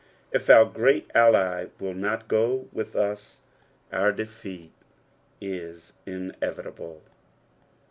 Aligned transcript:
If 0.31 0.49
our 0.49 0.65
great 0.65 1.11
ally 1.13 1.67
will 1.79 1.93
not 1.93 2.27
go 2.27 2.67
with 2.71 2.95
us 2.95 3.41
our 3.91 4.11
defeat 4.11 4.73
is 5.39 5.93
inevitable. 6.07 7.03